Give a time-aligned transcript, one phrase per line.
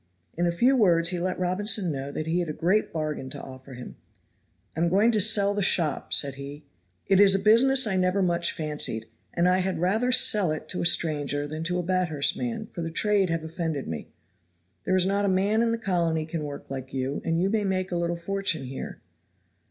[0.35, 3.39] In a few words he let Robinson know that he had a great bargain to
[3.39, 3.97] offer him.
[4.75, 6.63] "I am going to sell the shop," said he.
[7.05, 10.81] "It is a business I never much fancied, and I had rather sell it to
[10.81, 14.07] a stranger than to a Bathurst man, for the trade have offended me.
[14.85, 17.63] There is not a man in the colony can work like you, and you may
[17.63, 19.01] make a little fortune here."